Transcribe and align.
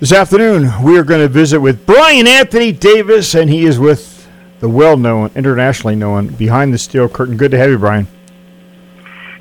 This 0.00 0.12
afternoon, 0.12 0.82
we 0.82 0.98
are 0.98 1.04
going 1.04 1.20
to 1.20 1.28
visit 1.28 1.60
with 1.60 1.84
Brian 1.84 2.26
Anthony 2.26 2.72
Davis, 2.72 3.34
and 3.34 3.50
he 3.50 3.66
is 3.66 3.78
with 3.78 4.26
the 4.60 4.68
well 4.68 4.96
known, 4.96 5.30
internationally 5.34 5.94
known 5.94 6.28
Behind 6.28 6.72
the 6.72 6.78
Steel 6.78 7.08
Curtain. 7.08 7.36
Good 7.36 7.50
to 7.50 7.58
have 7.58 7.68
you, 7.68 7.78
Brian. 7.78 8.08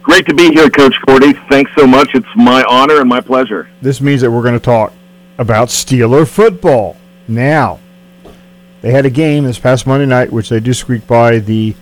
Great 0.01 0.25
to 0.25 0.33
be 0.33 0.51
here, 0.51 0.69
Coach 0.69 0.95
Gordy. 1.05 1.33
Thanks 1.49 1.71
so 1.77 1.87
much. 1.87 2.09
It's 2.13 2.27
my 2.35 2.63
honor 2.65 2.99
and 2.99 3.07
my 3.07 3.21
pleasure. 3.21 3.69
This 3.81 4.01
means 4.01 4.19
that 4.19 4.31
we're 4.31 4.41
going 4.41 4.53
to 4.53 4.59
talk 4.59 4.91
about 5.37 5.69
Steeler 5.69 6.27
football. 6.27 6.97
Now, 7.27 7.79
they 8.81 8.91
had 8.91 9.05
a 9.05 9.09
game 9.09 9.45
this 9.45 9.59
past 9.59 9.87
Monday 9.87 10.05
night, 10.05 10.31
which 10.31 10.49
they 10.49 10.59
do 10.59 10.73
squeak 10.73 11.07
by 11.07 11.39
the 11.39 11.73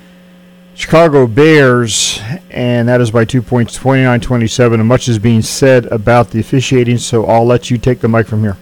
Chicago 0.74 1.28
Bears, 1.28 2.20
and 2.50 2.88
that 2.88 3.02
is 3.02 3.12
by 3.12 3.26
two 3.26 3.42
points, 3.42 3.76
29 3.76 4.20
27. 4.22 4.80
And 4.80 4.88
much 4.88 5.08
is 5.08 5.20
being 5.20 5.42
said 5.42 5.86
about 5.88 6.32
the 6.32 6.40
officiating, 6.40 6.98
so 6.98 7.26
I'll 7.26 7.46
let 7.46 7.70
you 7.70 7.78
take 7.78 8.00
the 8.00 8.08
mic 8.08 8.28
from 8.28 8.42
here. 8.42 8.58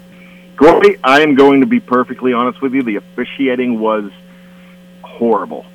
Gordy, 0.56 0.98
I 1.04 1.22
am 1.22 1.36
going 1.36 1.62
to 1.62 1.68
be 1.68 1.80
perfectly 1.80 2.34
honest 2.34 2.62
with 2.62 2.74
you. 2.74 2.84
The 2.84 2.98
officiating 2.98 3.80
was 3.80 4.12
horrible. 5.04 5.66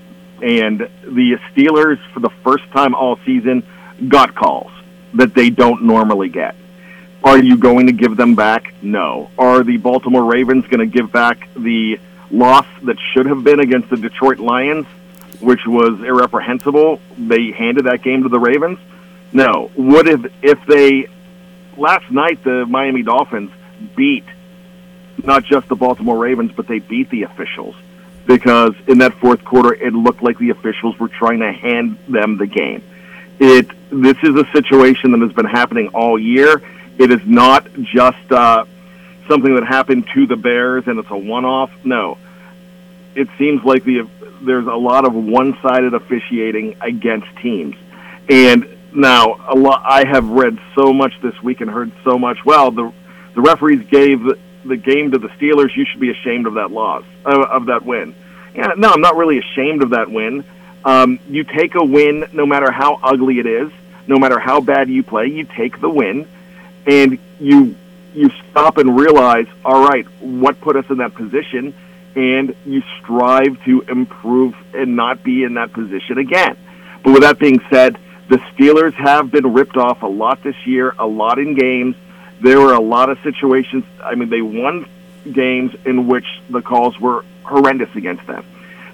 And 0.42 0.80
the 0.80 1.38
Steelers, 1.50 1.98
for 2.12 2.20
the 2.20 2.30
first 2.42 2.64
time 2.72 2.94
all 2.94 3.18
season, 3.24 3.66
got 4.08 4.34
calls 4.34 4.70
that 5.14 5.34
they 5.34 5.48
don't 5.48 5.84
normally 5.84 6.28
get. 6.28 6.56
Are 7.22 7.38
you 7.38 7.56
going 7.56 7.86
to 7.86 7.92
give 7.92 8.16
them 8.16 8.34
back? 8.34 8.74
No. 8.82 9.30
Are 9.38 9.62
the 9.62 9.78
Baltimore 9.78 10.24
Ravens 10.24 10.66
going 10.66 10.80
to 10.80 10.86
give 10.86 11.10
back 11.10 11.48
the 11.54 11.98
loss 12.30 12.66
that 12.82 12.96
should 13.12 13.26
have 13.26 13.42
been 13.42 13.60
against 13.60 13.88
the 13.88 13.96
Detroit 13.96 14.38
Lions, 14.38 14.86
which 15.44 15.66
was 15.66 16.00
irreprehensible? 16.00 17.00
They 17.18 17.50
handed 17.50 17.86
that 17.86 18.02
game 18.02 18.22
to 18.22 18.28
the 18.28 18.40
Ravens? 18.40 18.78
No. 19.32 19.70
Would 19.76 20.08
if 20.08 20.32
if 20.42 20.66
they 20.66 21.08
last 21.76 22.10
night 22.10 22.42
the 22.44 22.66
Miami 22.66 23.02
Dolphins 23.02 23.50
beat 23.96 24.24
not 25.22 25.44
just 25.44 25.68
the 25.68 25.76
Baltimore 25.76 26.18
Ravens, 26.18 26.52
but 26.52 26.66
they 26.66 26.78
beat 26.78 27.10
the 27.10 27.22
officials 27.22 27.74
because 28.26 28.74
in 28.86 28.98
that 28.98 29.14
fourth 29.14 29.44
quarter 29.44 29.74
it 29.74 29.92
looked 29.92 30.22
like 30.22 30.38
the 30.38 30.50
officials 30.50 30.98
were 30.98 31.08
trying 31.08 31.40
to 31.40 31.52
hand 31.52 31.98
them 32.08 32.36
the 32.38 32.46
game. 32.46 32.82
It 33.38 33.68
this 33.90 34.16
is 34.22 34.34
a 34.36 34.46
situation 34.52 35.12
that 35.12 35.20
has 35.20 35.32
been 35.32 35.46
happening 35.46 35.88
all 35.88 36.18
year. 36.18 36.62
It 36.98 37.10
is 37.10 37.20
not 37.26 37.66
just 37.74 38.30
uh, 38.30 38.64
something 39.28 39.54
that 39.54 39.64
happened 39.64 40.08
to 40.14 40.26
the 40.26 40.36
Bears 40.36 40.84
and 40.86 40.98
it's 40.98 41.10
a 41.10 41.16
one-off. 41.16 41.70
No, 41.84 42.18
it 43.14 43.28
seems 43.38 43.64
like 43.64 43.84
the 43.84 44.08
there's 44.42 44.66
a 44.66 44.74
lot 44.74 45.06
of 45.06 45.14
one-sided 45.14 45.94
officiating 45.94 46.76
against 46.80 47.26
teams, 47.38 47.76
and 48.28 48.68
now 48.94 49.40
a 49.48 49.54
lot. 49.54 49.82
I 49.84 50.06
have 50.06 50.28
read 50.28 50.58
so 50.74 50.92
much 50.92 51.12
this 51.22 51.40
week 51.42 51.60
and 51.60 51.70
heard 51.70 51.92
so 52.04 52.18
much. 52.18 52.44
Well, 52.44 52.70
the 52.70 52.92
the 53.34 53.40
referees 53.40 53.86
gave 53.88 54.22
the 54.64 54.76
game 54.76 55.10
to 55.12 55.18
the 55.18 55.28
Steelers. 55.28 55.74
You 55.76 55.84
should 55.84 56.00
be 56.00 56.10
ashamed 56.10 56.46
of 56.46 56.54
that 56.54 56.70
loss 56.70 57.04
uh, 57.24 57.46
of 57.50 57.66
that 57.66 57.84
win. 57.84 58.14
Yeah, 58.54 58.72
no, 58.76 58.90
I'm 58.90 59.00
not 59.00 59.16
really 59.16 59.38
ashamed 59.38 59.82
of 59.82 59.90
that 59.90 60.10
win. 60.10 60.44
Um, 60.84 61.18
you 61.28 61.44
take 61.44 61.74
a 61.74 61.84
win, 61.84 62.26
no 62.32 62.46
matter 62.46 62.70
how 62.70 63.00
ugly 63.02 63.38
it 63.38 63.46
is, 63.46 63.72
no 64.06 64.18
matter 64.18 64.38
how 64.38 64.60
bad 64.60 64.88
you 64.88 65.02
play, 65.02 65.26
you 65.26 65.44
take 65.44 65.80
the 65.80 65.88
win, 65.88 66.28
and 66.86 67.18
you 67.40 67.74
you 68.14 68.30
stop 68.50 68.78
and 68.78 68.98
realize, 68.98 69.46
all 69.64 69.84
right, 69.88 70.06
what 70.20 70.60
put 70.60 70.76
us 70.76 70.84
in 70.88 70.98
that 70.98 71.14
position, 71.14 71.74
and 72.14 72.54
you 72.64 72.82
strive 73.00 73.62
to 73.64 73.82
improve 73.82 74.54
and 74.72 74.96
not 74.96 75.22
be 75.22 75.44
in 75.44 75.54
that 75.54 75.72
position 75.72 76.18
again. 76.18 76.56
But 77.02 77.12
with 77.12 77.22
that 77.22 77.38
being 77.38 77.60
said, 77.70 77.98
the 78.28 78.36
Steelers 78.36 78.94
have 78.94 79.30
been 79.30 79.52
ripped 79.52 79.76
off 79.76 80.02
a 80.02 80.06
lot 80.06 80.42
this 80.42 80.56
year, 80.66 80.94
a 80.98 81.06
lot 81.06 81.38
in 81.38 81.54
games. 81.54 81.96
There 82.40 82.60
were 82.60 82.72
a 82.72 82.80
lot 82.80 83.10
of 83.10 83.18
situations. 83.22 83.84
I 84.02 84.14
mean, 84.14 84.30
they 84.30 84.42
won 84.42 84.88
games 85.30 85.74
in 85.84 86.06
which 86.06 86.26
the 86.48 86.62
calls 86.62 86.98
were 86.98 87.24
horrendous 87.42 87.94
against 87.94 88.26
them. 88.26 88.44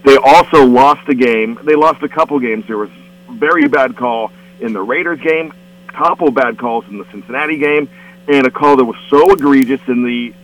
They 0.05 0.17
also 0.17 0.65
lost 0.65 1.09
a 1.09 1.15
game. 1.15 1.59
They 1.63 1.75
lost 1.75 2.03
a 2.03 2.09
couple 2.09 2.39
games. 2.41 2.67
There 2.67 2.79
was 2.79 2.91
very 3.31 3.69
bad 3.69 3.97
call 3.97 4.33
in 4.61 4.73
the 4.73 4.83
Raiders 4.83 5.21
game, 5.21 5.53
couple 5.89 6.31
bad 6.31 6.59
calls 6.59 6.85
in 6.89 6.99
the 6.99 7.05
Cincinnati 7.11 7.59
game, 7.59 7.89
and 8.29 8.47
a 8.47 8.51
call 8.51 8.77
that 8.77 8.85
was 8.85 8.97
so 9.09 9.33
egregious 9.33 9.81
in 9.87 10.03
the 10.03 10.35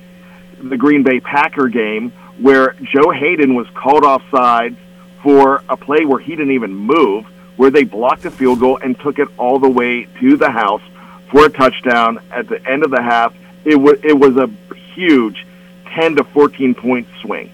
the 0.58 0.76
Green 0.76 1.02
Bay 1.02 1.20
Packer 1.20 1.68
game 1.68 2.12
where 2.38 2.74
Joe 2.82 3.10
Haden 3.10 3.54
was 3.54 3.66
called 3.70 4.04
offside 4.04 4.76
for 5.22 5.62
a 5.68 5.76
play 5.76 6.04
where 6.04 6.20
he 6.20 6.36
didn't 6.36 6.52
even 6.52 6.74
move, 6.74 7.26
where 7.56 7.70
they 7.70 7.84
blocked 7.84 8.24
a 8.24 8.30
field 8.30 8.60
goal 8.60 8.78
and 8.82 8.98
took 9.00 9.18
it 9.18 9.28
all 9.38 9.58
the 9.58 9.68
way 9.68 10.06
to 10.20 10.36
the 10.36 10.50
house 10.50 10.82
for 11.30 11.46
a 11.46 11.48
touchdown 11.48 12.18
at 12.30 12.48
the 12.48 12.64
end 12.68 12.84
of 12.84 12.90
the 12.90 13.02
half. 13.02 13.34
It 13.64 13.76
was 13.76 13.98
it 14.02 14.18
was 14.18 14.36
a 14.36 14.48
huge 14.94 15.46
10 15.86 16.16
to 16.16 16.24
14 16.24 16.74
point 16.74 17.08
swing. 17.22 17.50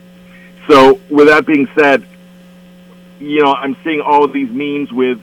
So, 0.68 1.00
with 1.10 1.28
that 1.28 1.46
being 1.46 1.68
said, 1.74 2.04
you 3.18 3.42
know, 3.42 3.54
I'm 3.54 3.76
seeing 3.84 4.00
all 4.00 4.24
of 4.24 4.32
these 4.32 4.50
memes 4.50 4.92
with 4.92 5.20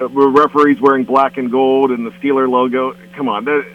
uh, 0.00 0.08
referees 0.08 0.80
wearing 0.80 1.04
black 1.04 1.36
and 1.36 1.50
gold 1.50 1.90
and 1.90 2.06
the 2.06 2.10
Steeler 2.12 2.48
logo. 2.48 2.94
Come 3.14 3.28
on, 3.28 3.44
that, 3.44 3.66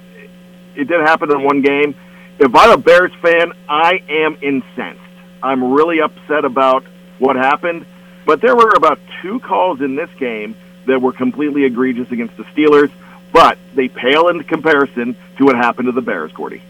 it 0.75 0.87
did 0.87 1.01
happen 1.01 1.31
in 1.31 1.43
one 1.43 1.61
game. 1.61 1.95
If 2.39 2.55
I'm 2.55 2.71
a 2.71 2.77
Bears 2.77 3.11
fan, 3.21 3.51
I 3.67 4.01
am 4.07 4.37
incensed. 4.41 5.01
I'm 5.41 5.73
really 5.73 6.01
upset 6.01 6.45
about 6.45 6.83
what 7.19 7.35
happened. 7.35 7.85
But 8.25 8.41
there 8.41 8.55
were 8.55 8.71
about 8.75 8.99
two 9.21 9.39
calls 9.39 9.81
in 9.81 9.95
this 9.95 10.09
game 10.19 10.55
that 10.85 11.01
were 11.01 11.13
completely 11.13 11.63
egregious 11.63 12.11
against 12.11 12.35
the 12.37 12.43
Steelers, 12.45 12.91
but 13.31 13.57
they 13.73 13.87
pale 13.87 14.27
in 14.29 14.43
comparison 14.43 15.15
to 15.37 15.45
what 15.45 15.55
happened 15.55 15.87
to 15.87 15.91
the 15.91 16.01
Bears, 16.01 16.31
Gordy. 16.31 16.61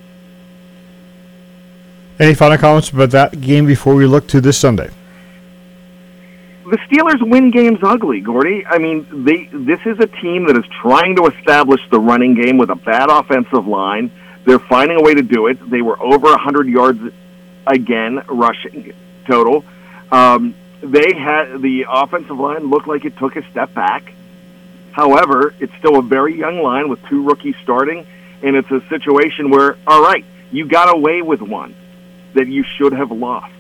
Any 2.20 2.34
final 2.34 2.58
comments 2.58 2.90
about 2.90 3.12
that 3.12 3.42
game 3.42 3.66
before 3.66 3.96
we 3.96 4.06
look 4.06 4.28
to 4.30 4.42
this 4.42 4.58
Sunday? 4.58 4.90
The 6.66 6.78
Steelers 6.80 7.28
win 7.28 7.52
games 7.52 7.80
ugly, 7.82 8.20
Gordy. 8.20 8.66
I 8.66 8.78
mean, 8.78 9.08
they 9.24 9.46
this 9.54 9.80
is 9.86 10.00
a 10.00 10.08
team 10.08 10.48
that 10.48 10.58
is 10.58 10.66
trying 10.82 11.16
to 11.16 11.28
establish 11.28 11.80
the 11.90 12.00
running 12.00 12.36
game 12.36 12.58
with 12.58 12.70
a 12.70 12.76
bad 12.76 13.10
offensive 13.10 13.66
line. 13.68 14.12
They're 14.46 14.60
finding 14.60 15.00
a 15.00 15.02
way 15.02 15.14
to 15.14 15.22
do 15.22 15.48
it. 15.48 15.58
They 15.70 15.82
were 15.82 16.02
over 16.02 16.28
100 16.30 16.68
yards 16.68 17.00
again 17.68 18.24
rushing 18.28 18.94
total. 19.26 19.64
Um, 20.12 20.56
they 20.82 21.14
had 21.14 21.62
the 21.62 21.86
offensive 21.90 22.38
line 22.38 22.70
looked 22.70 22.88
like 22.88 23.06
it 23.06 23.18
took 23.18 23.36
a 23.36 23.44
step 23.50 23.74
back. 23.74 24.14
However, 24.92 25.54
it's 25.60 25.74
still 25.78 25.98
a 25.98 26.02
very 26.02 26.38
young 26.38 26.62
line 26.62 26.90
with 26.90 27.04
two 27.06 27.24
rookies 27.24 27.56
starting, 27.62 28.08
and 28.42 28.56
it's 28.56 28.72
a 28.72 28.82
situation 28.90 29.50
where, 29.52 29.78
all 29.86 30.02
right, 30.02 30.26
you 30.52 30.66
got 30.66 30.96
away 30.96 31.22
with 31.22 31.42
one 31.42 31.76
that 32.34 32.48
you 32.48 32.64
should 32.64 32.94
have 32.94 33.12
lost. 33.12 33.54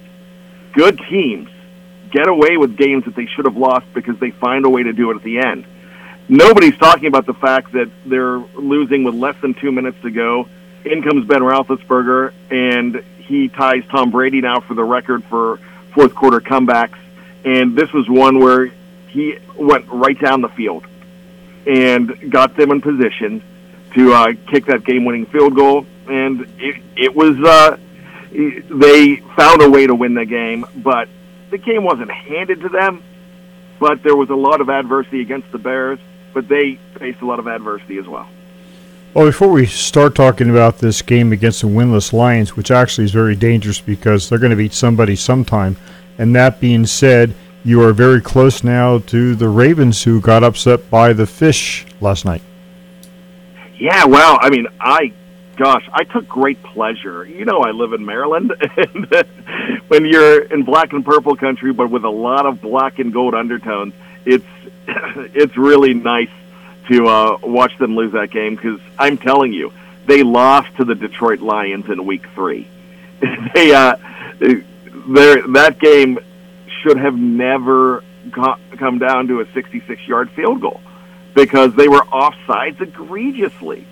Good 0.73 0.99
teams 1.09 1.49
get 2.11 2.27
away 2.27 2.57
with 2.57 2.77
games 2.77 3.05
that 3.05 3.15
they 3.15 3.25
should 3.25 3.45
have 3.45 3.57
lost 3.57 3.85
because 3.93 4.17
they 4.19 4.31
find 4.31 4.65
a 4.65 4.69
way 4.69 4.83
to 4.83 4.93
do 4.93 5.11
it 5.11 5.15
at 5.15 5.23
the 5.23 5.39
end. 5.39 5.65
Nobody's 6.29 6.77
talking 6.77 7.07
about 7.07 7.25
the 7.25 7.33
fact 7.33 7.73
that 7.73 7.89
they're 8.05 8.39
losing 8.55 9.03
with 9.03 9.15
less 9.15 9.35
than 9.41 9.53
two 9.53 9.71
minutes 9.71 9.97
to 10.01 10.11
go. 10.11 10.47
In 10.85 11.01
comes 11.01 11.25
Ben 11.25 11.41
Roethlisberger, 11.41 12.33
and 12.49 13.03
he 13.27 13.49
ties 13.49 13.83
Tom 13.89 14.11
Brady 14.11 14.41
now 14.41 14.61
for 14.61 14.73
the 14.73 14.83
record 14.83 15.23
for 15.25 15.57
fourth 15.93 16.15
quarter 16.15 16.39
comebacks. 16.39 16.97
And 17.43 17.75
this 17.75 17.91
was 17.93 18.09
one 18.09 18.39
where 18.39 18.71
he 19.09 19.37
went 19.57 19.85
right 19.89 20.19
down 20.19 20.41
the 20.41 20.49
field 20.49 20.85
and 21.65 22.31
got 22.31 22.55
them 22.55 22.71
in 22.71 22.81
position 22.81 23.43
to 23.93 24.13
uh, 24.13 24.33
kick 24.47 24.65
that 24.65 24.83
game-winning 24.83 25.25
field 25.27 25.55
goal. 25.55 25.85
And 26.07 26.41
it, 26.57 26.81
it 26.95 27.15
was 27.15 27.37
uh, 27.43 27.77
they 28.31 29.17
found 29.35 29.61
a 29.61 29.69
way 29.69 29.87
to 29.87 29.95
win 29.95 30.13
the 30.13 30.25
game, 30.25 30.65
but 30.75 31.09
the 31.49 31.57
game 31.57 31.83
wasn't 31.83 32.11
handed 32.11 32.61
to 32.61 32.69
them. 32.69 33.03
But 33.79 34.03
there 34.03 34.15
was 34.15 34.29
a 34.29 34.35
lot 34.35 34.61
of 34.61 34.69
adversity 34.69 35.21
against 35.21 35.51
the 35.51 35.59
Bears, 35.59 35.99
but 36.33 36.47
they 36.47 36.79
faced 36.97 37.21
a 37.21 37.25
lot 37.25 37.39
of 37.39 37.47
adversity 37.47 37.97
as 37.97 38.07
well. 38.07 38.27
Well, 39.13 39.25
before 39.25 39.49
we 39.49 39.65
start 39.65 40.15
talking 40.15 40.49
about 40.49 40.77
this 40.77 41.01
game 41.01 41.31
against 41.31 41.61
the 41.61 41.67
winless 41.67 42.13
Lions, 42.13 42.55
which 42.55 42.69
actually 42.69 43.05
is 43.05 43.11
very 43.11 43.35
dangerous 43.35 43.79
because 43.79 44.29
they're 44.29 44.37
going 44.37 44.51
to 44.51 44.57
beat 44.57 44.73
somebody 44.73 45.15
sometime, 45.15 45.75
and 46.17 46.35
that 46.35 46.59
being 46.59 46.85
said, 46.85 47.33
you 47.63 47.81
are 47.81 47.93
very 47.93 48.21
close 48.21 48.63
now 48.63 48.99
to 48.99 49.35
the 49.35 49.49
Ravens 49.49 50.03
who 50.03 50.21
got 50.21 50.43
upset 50.43 50.89
by 50.89 51.13
the 51.13 51.25
fish 51.25 51.85
last 51.99 52.25
night. 52.25 52.41
Yeah, 53.77 54.05
well, 54.05 54.37
I 54.41 54.49
mean, 54.49 54.67
I 54.79 55.13
gosh, 55.55 55.87
I 55.91 56.03
took 56.03 56.27
great 56.27 56.61
pleasure. 56.61 57.25
You 57.25 57.45
know, 57.45 57.59
I 57.59 57.71
live 57.71 57.93
in 57.93 58.05
Maryland, 58.05 58.53
and 58.77 59.07
when 59.87 60.05
you're 60.05 60.43
in 60.43 60.63
black 60.63 60.93
and 60.93 61.03
purple 61.03 61.35
country, 61.35 61.73
but 61.73 61.89
with 61.89 62.03
a 62.03 62.09
lot 62.09 62.45
of 62.45 62.61
black 62.61 62.99
and 62.99 63.11
gold 63.11 63.33
undertones, 63.33 63.93
it's 64.25 64.45
it's 64.87 65.57
really 65.57 65.93
nice 65.93 66.29
to 66.89 67.07
uh, 67.07 67.37
watch 67.43 67.77
them 67.77 67.95
lose 67.95 68.13
that 68.13 68.31
game 68.31 68.55
because 68.55 68.79
I'm 68.97 69.17
telling 69.17 69.53
you, 69.53 69.73
they 70.05 70.23
lost 70.23 70.75
to 70.77 70.85
the 70.85 70.95
Detroit 70.95 71.39
Lions 71.39 71.89
in 71.89 72.05
Week 72.05 72.25
Three. 72.33 72.67
they 73.53 73.73
uh, 73.73 73.97
that 74.39 75.77
game 75.79 76.19
should 76.81 76.97
have 76.97 77.15
never 77.15 78.03
got, 78.31 78.59
come 78.77 78.99
down 78.99 79.27
to 79.27 79.41
a 79.41 79.45
66-yard 79.45 80.29
field 80.31 80.61
goal 80.61 80.81
because 81.33 81.73
they 81.75 81.87
were 81.87 82.01
offsides 82.01 82.79
egregiously 82.81 83.85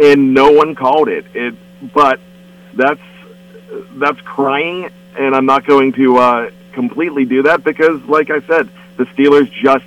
and 0.00 0.34
no 0.34 0.50
one 0.50 0.74
called 0.74 1.08
it. 1.08 1.26
It, 1.34 1.54
but 1.92 2.20
that's 2.74 3.00
that's 3.94 4.20
crying, 4.22 4.88
and 5.18 5.34
I'm 5.34 5.46
not 5.46 5.66
going 5.66 5.92
to 5.92 6.16
uh, 6.18 6.50
completely 6.72 7.24
do 7.24 7.42
that 7.42 7.62
because, 7.64 8.02
like 8.04 8.30
I 8.30 8.40
said, 8.40 8.68
the 8.96 9.04
Steelers 9.06 9.50
just 9.52 9.84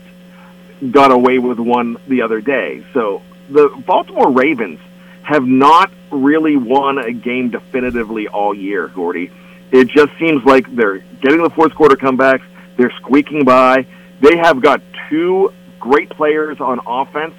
got 0.92 1.12
away 1.12 1.40
with 1.40 1.60
one 1.60 1.98
the 2.08 2.22
other 2.22 2.42
day. 2.42 2.84
So 2.94 3.22
the 3.50 3.70
Baltimore 3.86 4.32
Ravens 4.32 4.80
have 5.24 5.46
not 5.46 5.92
really 6.12 6.58
won 6.58 6.98
a 6.98 7.12
game 7.14 7.50
definitively 7.50 8.28
all 8.28 8.54
year, 8.54 8.88
Gordy. 8.88 9.32
It 9.72 9.88
just 9.88 10.12
seems 10.20 10.44
like 10.44 10.74
they're 10.74 11.00
getting 11.22 11.42
the 11.42 11.50
fourth 11.50 11.74
quarter 11.74 11.96
comebacks. 11.96 12.44
They're 12.78 12.94
squeaking 12.98 13.46
by. 13.46 13.86
They 14.20 14.38
have 14.38 14.62
got 14.62 14.82
two 15.10 15.54
great 15.80 16.10
players 16.10 16.60
on 16.60 16.80
offense, 16.86 17.36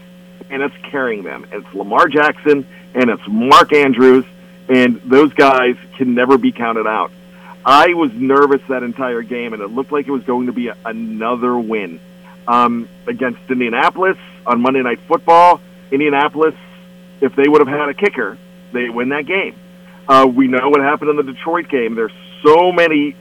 and 0.50 0.62
it's 0.62 0.74
carrying 0.90 1.22
them. 1.22 1.46
It's 1.52 1.72
Lamar 1.74 2.08
Jackson 2.08 2.66
and 2.94 3.10
it's 3.10 3.22
Mark 3.26 3.72
Andrews, 3.72 4.24
and 4.68 5.00
those 5.02 5.32
guys 5.34 5.76
can 5.96 6.14
never 6.14 6.38
be 6.38 6.52
counted 6.52 6.86
out. 6.86 7.10
I 7.66 7.94
was 7.94 8.12
nervous 8.12 8.60
that 8.68 8.82
entire 8.82 9.22
game, 9.22 9.52
and 9.52 9.62
it 9.62 9.68
looked 9.68 9.90
like 9.90 10.06
it 10.06 10.10
was 10.10 10.22
going 10.22 10.46
to 10.46 10.52
be 10.52 10.68
a, 10.68 10.76
another 10.84 11.58
win 11.58 11.98
um, 12.46 12.88
against 13.06 13.40
Indianapolis 13.48 14.16
on 14.46 14.60
Monday 14.60 14.82
Night 14.82 15.00
Football. 15.08 15.60
Indianapolis, 15.90 16.54
if 17.20 17.34
they 17.36 17.48
would 17.48 17.66
have 17.66 17.68
had 17.68 17.88
a 17.88 17.94
kicker, 17.94 18.38
they 18.72 18.88
win 18.88 19.10
that 19.10 19.26
game. 19.26 19.54
Uh, 20.08 20.30
we 20.32 20.48
know 20.48 20.68
what 20.68 20.80
happened 20.80 21.10
in 21.10 21.16
the 21.16 21.22
Detroit 21.22 21.68
game. 21.68 21.94
There's 21.94 22.12
so 22.42 22.72
many, 22.72 23.16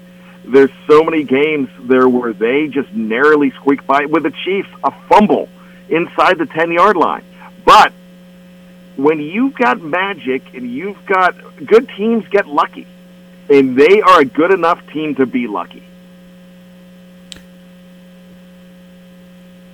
there's 0.45 0.71
so 0.87 1.03
many 1.03 1.23
games 1.23 1.69
there 1.81 2.09
where 2.09 2.33
they 2.33 2.67
just 2.67 2.91
narrowly 2.93 3.51
squeak 3.51 3.85
by 3.85 4.05
with 4.05 4.23
the 4.23 4.31
Chiefs 4.31 4.69
a 4.83 4.91
fumble 5.07 5.47
inside 5.89 6.37
the 6.37 6.45
ten 6.45 6.71
yard 6.71 6.97
line. 6.97 7.23
But 7.65 7.93
when 8.95 9.19
you've 9.19 9.55
got 9.55 9.81
magic 9.81 10.53
and 10.53 10.69
you've 10.69 11.05
got 11.05 11.35
good 11.65 11.89
teams 11.95 12.27
get 12.27 12.47
lucky, 12.47 12.87
and 13.49 13.77
they 13.77 14.01
are 14.01 14.21
a 14.21 14.25
good 14.25 14.51
enough 14.51 14.85
team 14.91 15.15
to 15.15 15.25
be 15.25 15.47
lucky. 15.47 15.83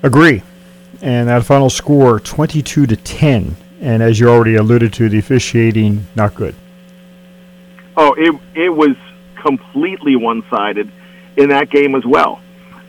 Agree. 0.02 0.44
And 1.02 1.30
that 1.30 1.46
final 1.46 1.70
score, 1.70 2.20
22 2.20 2.88
to 2.88 2.96
10. 2.96 3.56
And 3.82 4.04
as 4.04 4.20
you 4.20 4.30
already 4.30 4.56
alluded 4.56 4.94
to, 4.94 5.10
the 5.10 5.20
officiating, 5.20 6.08
not 6.16 6.36
good. 6.36 6.56
Oh, 7.96 8.14
it, 8.14 8.36
it 8.56 8.70
was 8.70 8.96
completely 9.36 10.16
one 10.16 10.44
sided 10.50 10.92
in 11.38 11.50
that 11.50 11.70
game 11.70 11.96
as 11.96 12.06
well. 12.06 12.42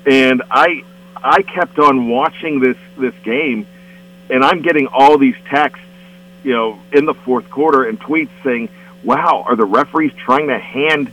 And 0.06 0.42
I, 0.50 0.84
I 1.16 1.42
kept 1.42 1.78
on 1.78 2.08
watching 2.08 2.60
this, 2.60 2.76
this 2.96 3.14
game, 3.22 3.66
and 4.28 4.44
I'm 4.44 4.62
getting 4.62 4.86
all 4.88 5.18
these 5.18 5.36
texts, 5.48 5.84
you 6.42 6.52
know, 6.52 6.80
in 6.92 7.04
the 7.04 7.14
fourth 7.14 7.50
quarter 7.50 7.84
and 7.84 8.00
tweets 8.00 8.30
saying, 8.42 8.68
wow, 9.04 9.44
are 9.46 9.56
the 9.56 9.64
referees 9.64 10.12
trying 10.14 10.48
to 10.48 10.58
hand 10.58 11.12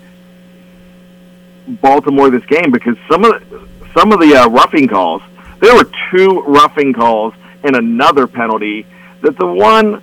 Baltimore 1.67 2.29
this 2.29 2.45
game? 2.45 2.71
Because 2.71 2.97
some 3.09 3.23
of 3.23 3.49
the, 3.49 3.67
some 3.94 4.11
of 4.11 4.19
the 4.19 4.35
uh, 4.35 4.49
roughing 4.49 4.88
calls– 4.88 5.21
there 5.59 5.75
were 5.75 5.89
two 6.12 6.42
roughing 6.42 6.94
calls 6.94 7.33
and 7.63 7.75
another 7.75 8.27
penalty. 8.27 8.86
That 9.21 9.38
the 9.38 9.48
one, 9.48 10.01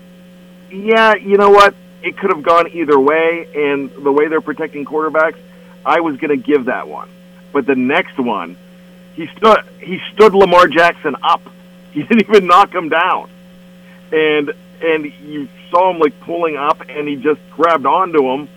yeah, 0.71 1.15
you 1.15 1.37
know 1.37 1.51
what? 1.51 1.75
It 2.03 2.19
could 2.19 2.31
have 2.31 2.43
gone 2.43 2.69
either 2.73 2.99
way, 2.99 3.49
and 3.55 3.91
the 3.91 4.13
way 4.13 4.29
they're 4.29 4.41
protecting 4.41 4.85
quarterbacks, 4.85 5.39
I 5.87 6.01
was 6.01 6.17
going 6.17 6.31
to 6.31 6.43
give 6.43 6.67
that 6.67 6.89
one. 6.89 7.09
But 7.53 7.67
the 7.67 7.77
next 7.77 8.19
one, 8.19 8.57
he 9.15 9.29
stood 9.29 9.59
he 9.81 10.01
stood 10.13 10.35
Lamar 10.35 10.67
Jackson 10.67 11.17
up. 11.23 11.43
He 11.93 12.03
didn't 12.07 12.29
even 12.29 12.47
knock 12.47 12.75
him 12.75 12.89
down, 12.89 13.31
and 14.13 14.53
and 14.83 15.13
you 15.23 15.49
saw 15.71 15.91
him 15.91 15.99
like 15.99 16.19
pulling 16.21 16.57
up, 16.57 16.83
and 16.89 17.09
he 17.09 17.17
just 17.17 17.41
grabbed 17.53 17.87
onto 17.87 18.29
him, 18.29 18.49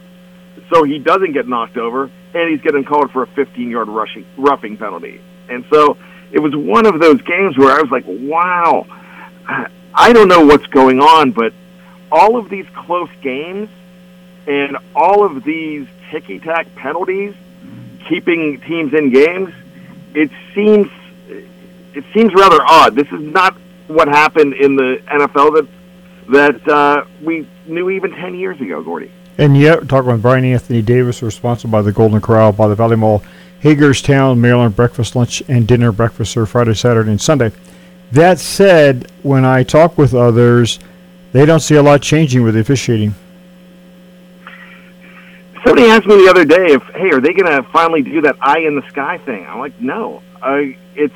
so 0.74 0.84
he 0.84 1.00
doesn't 1.00 1.34
get 1.34 1.48
knocked 1.48 1.78
over, 1.78 2.10
and 2.34 2.50
he's 2.50 2.62
getting 2.62 2.84
called 2.84 3.12
for 3.12 3.24
a 3.24 3.28
15 3.28 3.70
yard 3.70 3.88
rushing 3.88 4.26
roughing 4.36 4.78
penalty. 4.78 5.22
And 5.48 5.64
so 5.72 5.98
it 6.32 6.40
was 6.40 6.56
one 6.56 6.86
of 6.86 7.00
those 7.00 7.22
games 7.22 7.58
where 7.58 7.78
I 7.78 7.82
was 7.82 7.92
like, 7.92 8.06
wow, 8.08 8.86
I 9.94 10.14
don't 10.14 10.28
know 10.28 10.46
what's 10.46 10.68
going 10.68 11.00
on, 11.00 11.32
but 11.32 11.54
all 12.12 12.38
of 12.38 12.50
these 12.50 12.66
close 12.76 13.10
games 13.22 13.70
and 14.46 14.78
all 14.96 15.24
of 15.24 15.44
these 15.44 15.88
ticky 16.12 16.40
tack 16.40 16.74
penalties 16.76 17.36
keeping 18.08 18.60
teams 18.62 18.94
in 18.94 19.10
games, 19.12 19.54
it 20.14 20.32
seems 20.54 20.90
it 21.28 22.04
seems 22.14 22.34
rather 22.34 22.60
odd. 22.64 22.96
This 22.96 23.08
is 23.12 23.22
not 23.22 23.56
what 23.88 24.08
happened 24.08 24.54
in 24.54 24.76
the 24.76 25.02
NFL 25.08 25.56
that 25.56 25.68
that 26.30 26.68
uh, 26.68 27.06
we 27.24 27.48
knew 27.66 27.90
even 27.90 28.12
ten 28.12 28.36
years 28.36 28.60
ago, 28.62 28.84
Gordy. 28.84 29.12
And 29.38 29.56
yet, 29.58 29.88
talking 29.88 30.12
with 30.12 30.22
Brian 30.22 30.46
Anthony 30.46 30.82
Davis, 30.82 31.22
responsible 31.22 31.72
by 31.72 31.82
the 31.82 31.92
Golden 31.92 32.20
Corral 32.22 32.52
by 32.52 32.68
the 32.68 32.76
Valley 32.76 32.96
Mall 32.96 33.24
Hagerstown, 33.62 34.40
Maryland 34.40 34.76
breakfast, 34.76 35.16
lunch, 35.16 35.42
and 35.48 35.68
dinner 35.68 35.92
breakfast 35.92 36.38
are 36.38 36.46
Friday, 36.46 36.74
Saturday, 36.74 37.12
and 37.12 37.22
Sunday. 37.22 37.52
That 38.12 38.40
said, 38.40 39.12
when 39.24 39.46
I 39.46 39.64
talk 39.64 39.98
with 39.98 40.14
others, 40.14 40.80
they 41.32 41.46
don't 41.46 41.60
see 41.60 41.76
a 41.76 41.84
lot 41.84 42.02
changing 42.02 42.44
with 42.44 42.54
the 42.54 42.62
officiating. 42.62 43.16
Somebody 45.66 45.88
asked 45.88 46.06
me 46.06 46.16
the 46.16 46.30
other 46.30 46.46
day 46.46 46.68
if, 46.68 46.84
hey, 46.96 47.10
are 47.10 47.20
they 47.20 47.34
going 47.34 47.52
to 47.52 47.64
finally 47.72 48.02
do 48.02 48.22
that 48.22 48.38
eye 48.40 48.60
in 48.60 48.76
the 48.76 48.88
sky 48.90 49.18
thing? 49.18 49.46
I'm 49.46 49.60
like, 49.60 49.80
no. 49.82 50.22
I, 50.42 50.78
it's 50.96 51.14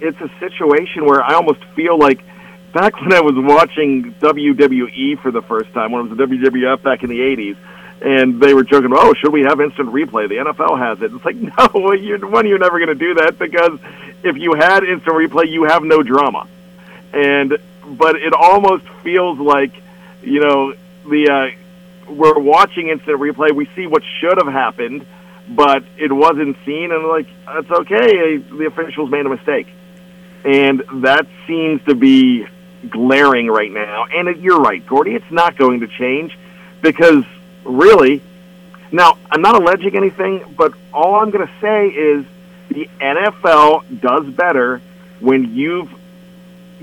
it's 0.00 0.18
a 0.20 0.30
situation 0.38 1.04
where 1.04 1.22
I 1.22 1.34
almost 1.34 1.62
feel 1.76 1.98
like 1.98 2.22
back 2.72 2.94
when 3.00 3.12
I 3.12 3.20
was 3.20 3.34
watching 3.36 4.14
WWE 4.14 5.20
for 5.20 5.30
the 5.30 5.42
first 5.42 5.72
time, 5.74 5.92
when 5.92 6.06
it 6.06 6.08
was 6.08 6.16
the 6.16 6.24
WWF 6.24 6.82
back 6.82 7.02
in 7.02 7.10
the 7.10 7.18
'80s 7.18 7.56
and 8.00 8.40
they 8.40 8.54
were 8.54 8.64
joking, 8.64 8.90
oh, 8.94 9.14
should 9.14 9.32
we 9.32 9.42
have 9.42 9.60
instant 9.60 9.90
replay? 9.90 10.28
The 10.28 10.36
NFL 10.36 10.78
has 10.78 11.02
it. 11.02 11.12
It's 11.12 11.24
like, 11.24 11.36
no, 11.74 11.92
you're, 11.92 12.26
one, 12.26 12.46
you're 12.46 12.58
never 12.58 12.78
going 12.78 12.88
to 12.88 12.94
do 12.94 13.14
that 13.14 13.38
because 13.38 13.78
if 14.22 14.36
you 14.36 14.54
had 14.54 14.84
instant 14.84 15.14
replay, 15.14 15.50
you 15.50 15.64
have 15.64 15.82
no 15.82 16.02
drama. 16.02 16.48
And 17.12 17.58
but 17.86 18.16
it 18.16 18.32
almost 18.32 18.84
feels 19.02 19.38
like, 19.38 19.72
you 20.22 20.40
know, 20.40 20.74
the 21.08 21.28
uh, 21.28 22.10
we're 22.10 22.38
watching 22.38 22.88
instant 22.88 23.20
replay. 23.20 23.54
We 23.54 23.66
see 23.74 23.86
what 23.86 24.02
should 24.20 24.38
have 24.38 24.52
happened, 24.52 25.06
but 25.48 25.84
it 25.96 26.12
wasn't 26.12 26.56
seen, 26.64 26.92
and 26.92 27.06
like 27.06 27.26
that's 27.46 27.70
okay. 27.70 28.36
The 28.36 28.66
officials 28.66 29.10
made 29.10 29.26
a 29.26 29.28
mistake, 29.28 29.68
and 30.44 30.82
that 31.02 31.26
seems 31.46 31.82
to 31.84 31.94
be 31.94 32.46
glaring 32.88 33.48
right 33.48 33.72
now. 33.72 34.06
And 34.06 34.28
it, 34.28 34.38
you're 34.38 34.60
right, 34.60 34.86
Gordy. 34.86 35.14
It's 35.14 35.30
not 35.30 35.56
going 35.56 35.80
to 35.80 35.88
change 35.88 36.38
because 36.80 37.24
really. 37.64 38.22
Now, 38.92 39.18
I'm 39.30 39.42
not 39.42 39.54
alleging 39.54 39.96
anything, 39.96 40.54
but 40.56 40.74
all 40.92 41.16
I'm 41.16 41.30
going 41.30 41.46
to 41.46 41.52
say 41.60 41.88
is 41.88 42.26
the 42.68 42.88
NFL 43.00 44.00
does 44.00 44.26
better 44.34 44.80
when 45.20 45.54
you've 45.54 45.90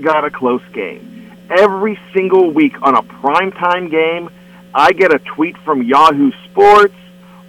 got 0.00 0.24
a 0.24 0.30
close 0.30 0.62
game. 0.72 1.32
Every 1.50 1.98
single 2.12 2.50
week 2.50 2.80
on 2.82 2.94
a 2.94 3.02
primetime 3.02 3.90
game, 3.90 4.30
I 4.74 4.92
get 4.92 5.14
a 5.14 5.18
tweet 5.18 5.56
from 5.58 5.82
Yahoo 5.82 6.32
Sports 6.44 6.94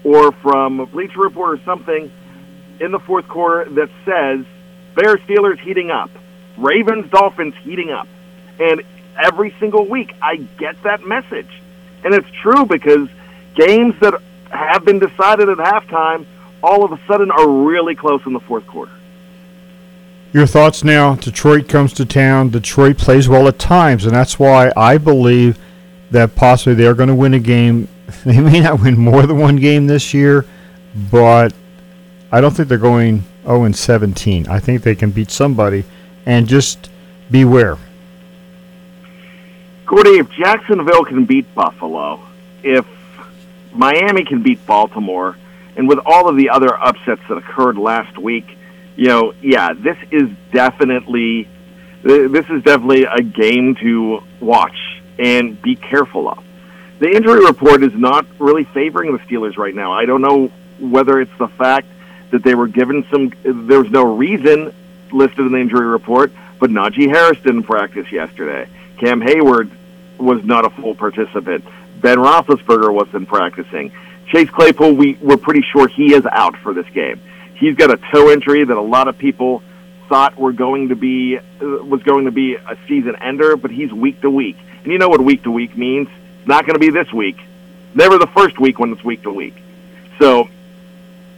or 0.03 0.31
from 0.31 0.85
Bleacher 0.85 1.19
Report 1.19 1.59
or 1.59 1.63
something 1.63 2.11
in 2.79 2.91
the 2.91 2.99
fourth 2.99 3.27
quarter 3.27 3.69
that 3.71 3.89
says 4.05 4.45
Bears 4.95 5.19
Steelers 5.21 5.59
heating 5.59 5.91
up, 5.91 6.09
Ravens 6.57 7.09
Dolphins 7.11 7.55
heating 7.61 7.91
up. 7.91 8.07
And 8.59 8.81
every 9.17 9.53
single 9.59 9.85
week 9.85 10.15
I 10.21 10.37
get 10.37 10.81
that 10.83 11.05
message. 11.05 11.49
And 12.03 12.13
it's 12.13 12.29
true 12.41 12.65
because 12.65 13.09
games 13.59 13.95
that 13.99 14.21
have 14.51 14.85
been 14.85 14.99
decided 14.99 15.49
at 15.49 15.57
halftime 15.57 16.25
all 16.63 16.83
of 16.83 16.91
a 16.91 16.99
sudden 17.07 17.31
are 17.31 17.47
really 17.47 17.95
close 17.95 18.21
in 18.25 18.33
the 18.33 18.39
fourth 18.39 18.65
quarter. 18.67 18.91
Your 20.31 20.45
thoughts 20.45 20.83
now? 20.83 21.15
Detroit 21.15 21.67
comes 21.67 21.93
to 21.93 22.05
town. 22.05 22.49
Detroit 22.49 22.97
plays 22.97 23.27
well 23.27 23.47
at 23.47 23.57
times, 23.57 24.05
and 24.05 24.13
that's 24.13 24.37
why 24.37 24.71
I 24.77 24.97
believe 24.97 25.57
that 26.11 26.35
possibly 26.35 26.75
they 26.75 26.85
are 26.85 26.93
going 26.93 27.09
to 27.09 27.15
win 27.15 27.33
a 27.33 27.39
game. 27.39 27.87
They 28.25 28.41
may 28.41 28.59
not 28.59 28.81
win 28.81 28.97
more 28.97 29.27
than 29.27 29.37
one 29.37 29.57
game 29.57 29.85
this 29.85 30.15
year, 30.15 30.43
but 31.11 31.53
I 32.31 32.41
don't 32.41 32.55
think 32.55 32.67
they're 32.67 32.79
going 32.79 33.23
0 33.43 33.65
and 33.65 33.75
17. 33.75 34.47
I 34.47 34.59
think 34.59 34.81
they 34.81 34.95
can 34.95 35.11
beat 35.11 35.29
somebody, 35.29 35.83
and 36.25 36.47
just 36.47 36.89
beware. 37.29 37.77
Gordy, 39.85 40.17
if 40.17 40.29
Jacksonville 40.31 41.05
can 41.05 41.25
beat 41.25 41.53
Buffalo, 41.53 42.19
if 42.63 42.85
Miami 43.71 44.23
can 44.23 44.43
beat 44.43 44.65
Baltimore, 44.65 45.37
and 45.75 45.87
with 45.87 45.99
all 46.05 46.27
of 46.27 46.35
the 46.35 46.49
other 46.49 46.75
upsets 46.75 47.21
that 47.29 47.37
occurred 47.37 47.77
last 47.77 48.17
week, 48.17 48.57
you 48.95 49.07
know, 49.07 49.33
yeah, 49.41 49.73
this 49.73 49.97
is 50.11 50.29
definitely 50.51 51.47
this 52.03 52.45
is 52.49 52.63
definitely 52.63 53.03
a 53.03 53.21
game 53.21 53.75
to 53.75 54.23
watch 54.39 54.77
and 55.17 55.61
be 55.61 55.75
careful 55.75 56.29
of. 56.29 56.43
The 56.99 57.09
injury 57.09 57.45
report 57.45 57.83
is 57.83 57.93
not 57.93 58.25
really 58.39 58.63
favoring 58.65 59.13
the 59.13 59.19
Steelers 59.19 59.57
right 59.57 59.75
now. 59.75 59.93
I 59.93 60.05
don't 60.05 60.21
know 60.21 60.51
whether 60.79 61.19
it's 61.19 61.37
the 61.37 61.47
fact 61.47 61.87
that 62.31 62.43
they 62.43 62.55
were 62.55 62.67
given 62.67 63.05
some 63.11 63.31
there 63.43 63.81
was 63.81 63.91
no 63.91 64.15
reason 64.15 64.73
listed 65.11 65.39
in 65.39 65.51
the 65.51 65.59
injury 65.59 65.87
report, 65.87 66.31
but 66.59 66.69
Najee 66.69 67.09
Harris 67.09 67.39
didn't 67.39 67.63
practice 67.63 68.11
yesterday. 68.11 68.67
Cam 68.97 69.21
Heyward 69.21 69.71
was 70.17 70.43
not 70.43 70.65
a 70.65 70.69
full 70.69 70.95
participant. 70.95 71.65
Ben 72.01 72.17
Roethlisberger 72.17 72.93
wasn't 72.93 73.27
practicing. 73.27 73.91
Chase 74.27 74.49
Claypool, 74.49 74.95
we 74.95 75.15
we're 75.21 75.37
pretty 75.37 75.61
sure 75.61 75.87
he 75.87 76.13
is 76.13 76.25
out 76.25 76.55
for 76.57 76.73
this 76.73 76.87
game. 76.89 77.19
He's 77.55 77.75
got 77.75 77.91
a 77.91 77.97
toe 78.11 78.29
injury 78.29 78.63
that 78.63 78.77
a 78.77 78.81
lot 78.81 79.07
of 79.07 79.17
people 79.17 79.61
thought 80.07 80.37
were 80.37 80.53
going 80.53 80.89
to 80.89 80.95
be 80.95 81.37
uh, 81.37 81.41
was 81.61 82.03
going 82.03 82.25
to 82.25 82.31
be 82.31 82.55
a 82.55 82.77
season 82.87 83.15
ender, 83.21 83.57
but 83.57 83.71
he's 83.71 83.91
week 83.91 84.21
to 84.21 84.29
week. 84.29 84.57
And 84.83 84.91
you 84.91 84.97
know 84.97 85.09
what 85.09 85.21
week 85.21 85.43
to 85.43 85.51
week 85.51 85.77
means? 85.77 86.07
It's 86.39 86.47
not 86.47 86.65
going 86.65 86.75
to 86.75 86.79
be 86.79 86.89
this 86.89 87.11
week. 87.11 87.37
Never 87.93 88.17
the 88.17 88.27
first 88.27 88.59
week 88.59 88.79
when 88.79 88.91
it's 88.91 89.03
week 89.03 89.23
to 89.23 89.31
week. 89.31 89.55
So 90.19 90.47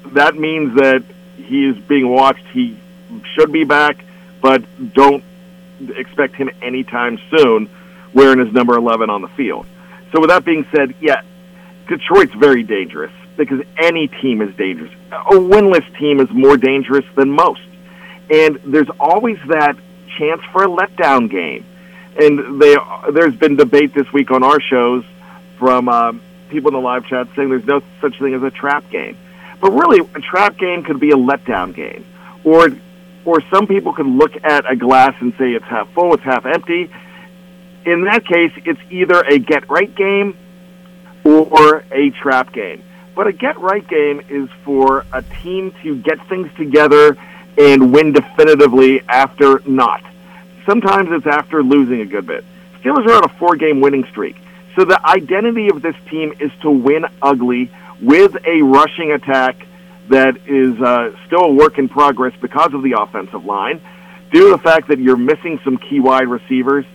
that 0.07 0.35
means 0.35 0.75
that 0.75 1.03
he 1.37 1.65
is 1.65 1.77
being 1.77 2.07
watched. 2.09 2.45
He 2.47 2.77
should 3.33 3.51
be 3.51 3.63
back, 3.63 4.03
but 4.41 4.63
don't 4.93 5.23
expect 5.95 6.35
him 6.35 6.49
anytime 6.61 7.19
soon 7.35 7.69
wearing 8.13 8.39
his 8.39 8.53
number 8.53 8.75
11 8.75 9.09
on 9.09 9.21
the 9.21 9.27
field. 9.29 9.65
So 10.11 10.19
with 10.19 10.29
that 10.29 10.43
being 10.45 10.65
said, 10.75 10.95
yeah, 10.99 11.21
Detroit's 11.87 12.33
very 12.33 12.63
dangerous 12.63 13.11
because 13.37 13.61
any 13.77 14.07
team 14.07 14.41
is 14.41 14.55
dangerous. 14.55 14.91
A 15.11 15.35
winless 15.35 15.85
team 15.97 16.19
is 16.19 16.29
more 16.31 16.57
dangerous 16.57 17.05
than 17.15 17.31
most. 17.31 17.61
And 18.29 18.59
there's 18.65 18.89
always 18.99 19.37
that 19.47 19.75
chance 20.17 20.41
for 20.51 20.63
a 20.63 20.67
letdown 20.67 21.29
game. 21.29 21.65
And 22.19 22.61
they, 22.61 22.77
there's 23.11 23.35
been 23.35 23.55
debate 23.55 23.93
this 23.93 24.11
week 24.11 24.31
on 24.31 24.43
our 24.43 24.59
shows 24.59 25.03
from 25.57 25.89
um, 25.89 26.21
people 26.49 26.69
in 26.69 26.73
the 26.73 26.81
live 26.81 27.05
chat 27.05 27.27
saying 27.35 27.49
there's 27.49 27.65
no 27.65 27.81
such 27.99 28.19
thing 28.19 28.33
as 28.33 28.43
a 28.43 28.51
trap 28.51 28.89
game. 28.89 29.17
But 29.59 29.71
really, 29.71 29.99
a 29.99 30.19
trap 30.19 30.57
game 30.57 30.83
could 30.83 30.99
be 30.99 31.11
a 31.11 31.15
letdown 31.15 31.73
game. 31.73 32.05
Or, 32.43 32.69
or 33.25 33.41
some 33.49 33.67
people 33.67 33.93
could 33.93 34.07
look 34.07 34.31
at 34.43 34.69
a 34.69 34.75
glass 34.75 35.15
and 35.19 35.33
say 35.37 35.53
it's 35.53 35.65
half 35.65 35.91
full, 35.93 36.13
it's 36.13 36.23
half 36.23 36.45
empty. 36.45 36.91
In 37.85 38.03
that 38.03 38.25
case, 38.25 38.51
it's 38.65 38.79
either 38.89 39.21
a 39.21 39.39
get 39.39 39.69
right 39.69 39.93
game 39.93 40.37
or 41.23 41.83
a 41.91 42.11
trap 42.11 42.53
game. 42.53 42.83
But 43.15 43.27
a 43.27 43.33
get 43.33 43.59
right 43.59 43.85
game 43.87 44.21
is 44.29 44.49
for 44.63 45.05
a 45.11 45.21
team 45.21 45.73
to 45.83 45.97
get 45.97 46.25
things 46.27 46.49
together 46.55 47.17
and 47.57 47.93
win 47.93 48.13
definitively 48.13 49.01
after 49.07 49.61
not. 49.65 50.03
Sometimes 50.65 51.09
it's 51.11 51.27
after 51.27 51.63
losing 51.63 52.01
a 52.01 52.05
good 52.05 52.25
bit. 52.25 52.45
Steelers 52.79 53.05
are 53.07 53.13
on 53.13 53.25
a 53.25 53.29
four 53.29 53.55
game 53.55 53.81
winning 53.81 54.05
streak. 54.05 54.37
So 54.75 54.85
the 54.85 55.05
identity 55.05 55.69
of 55.69 55.81
this 55.81 55.95
team 56.09 56.33
is 56.39 56.51
to 56.61 56.71
win 56.71 57.05
ugly 57.21 57.69
with 57.99 58.35
a 58.45 58.61
rushing 58.61 59.11
attack 59.11 59.67
that 60.09 60.37
is 60.47 60.79
uh, 60.81 61.15
still 61.27 61.45
a 61.45 61.51
work 61.51 61.77
in 61.77 61.89
progress 61.89 62.33
because 62.39 62.73
of 62.73 62.81
the 62.81 62.93
offensive 62.99 63.45
line. 63.45 63.81
Due 64.31 64.45
to 64.45 64.51
the 64.51 64.57
fact 64.57 64.87
that 64.87 64.99
you're 64.99 65.17
missing 65.17 65.59
some 65.63 65.77
key 65.77 65.99
wide 65.99 66.27
receivers, 66.27 66.85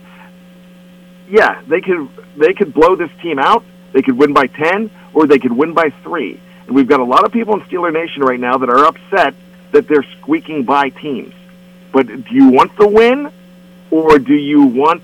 yeah, 1.27 1.61
they 1.67 1.81
could 1.81 2.09
they 2.35 2.53
could 2.53 2.73
blow 2.73 2.95
this 2.95 3.11
team 3.21 3.39
out. 3.39 3.63
They 3.93 4.01
could 4.01 4.17
win 4.17 4.33
by 4.33 4.47
ten, 4.47 4.91
or 5.13 5.27
they 5.27 5.39
could 5.39 5.51
win 5.51 5.73
by 5.73 5.89
three. 6.03 6.39
And 6.65 6.75
we've 6.75 6.87
got 6.87 6.99
a 6.99 7.05
lot 7.05 7.23
of 7.25 7.31
people 7.31 7.53
in 7.55 7.61
Steeler 7.61 7.91
Nation 7.91 8.21
right 8.23 8.39
now 8.39 8.57
that 8.57 8.69
are 8.69 8.85
upset 8.85 9.33
that 9.71 9.87
they're 9.87 10.05
squeaking 10.19 10.63
by 10.63 10.89
teams. 10.89 11.33
But 11.91 12.07
do 12.07 12.35
you 12.35 12.49
want 12.49 12.75
the 12.77 12.87
win, 12.87 13.31
or 13.91 14.19
do 14.19 14.33
you 14.33 14.63
want 14.63 15.03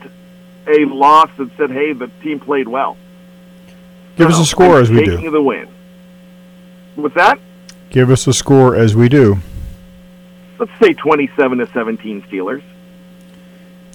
a 0.68 0.86
loss 0.86 1.30
that 1.38 1.50
said, 1.58 1.72
"Hey, 1.72 1.94
the 1.94 2.10
team 2.22 2.40
played 2.40 2.68
well"? 2.68 2.98
Give 4.16 4.30
no, 4.30 4.36
us 4.36 4.42
a 4.42 4.46
score 4.46 4.80
as 4.80 4.92
we 4.92 5.04
do. 5.06 5.16
Taking 5.16 5.32
the 5.32 5.42
win. 5.42 5.68
What's 6.96 7.16
that? 7.16 7.40
Give 7.90 8.12
us 8.12 8.28
a 8.28 8.34
score 8.34 8.76
as 8.76 8.96
we 8.96 9.10
do. 9.10 9.38
Let's 10.60 10.72
say 10.80 10.94
twenty-seven 10.94 11.58
to 11.58 11.68
seventeen 11.68 12.22
Steelers. 12.24 12.62